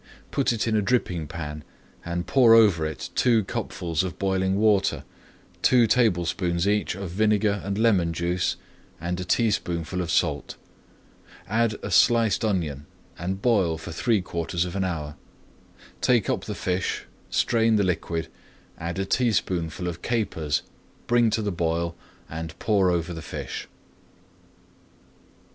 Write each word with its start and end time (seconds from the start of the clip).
Put 0.31 0.51
it 0.51 0.67
in 0.67 0.75
a 0.75 0.81
dripping 0.81 1.27
pan 1.27 1.63
and 2.03 2.25
pour 2.25 2.55
over 2.55 2.87
it 2.87 3.11
two 3.13 3.43
cupfuls 3.43 4.01
of 4.01 4.17
boiling 4.17 4.55
water, 4.55 5.03
two 5.61 5.85
tablespoonfuls 5.85 6.67
each 6.67 6.95
of 6.95 7.11
vinegar 7.11 7.61
and 7.63 7.77
lemon 7.77 8.11
juice, 8.11 8.55
and 8.99 9.19
a 9.19 9.23
teaspoonful 9.23 10.01
of 10.01 10.09
salt. 10.09 10.55
Add 11.47 11.75
a 11.83 11.91
sliced 11.91 12.43
onion 12.43 12.87
and 13.19 13.43
boil 13.43 13.77
for 13.77 13.91
three 13.91 14.23
quarters 14.23 14.65
of 14.65 14.75
an 14.75 14.83
hour. 14.83 15.17
Take 16.01 16.31
up 16.31 16.45
the 16.45 16.55
fish, 16.55 17.05
strain 17.29 17.75
the 17.75 17.83
liquid, 17.83 18.27
add 18.79 18.97
a 18.97 19.05
teaspoonful 19.05 19.87
of 19.87 20.01
capers, 20.01 20.63
bring 21.05 21.29
to 21.29 21.43
the 21.43 21.51
boil, 21.51 21.95
and 22.27 22.57
pour 22.57 22.89
over 22.89 23.13
the 23.13 23.21
fish. 23.21 23.67